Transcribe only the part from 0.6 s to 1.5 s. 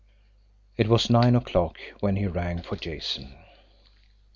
It was nine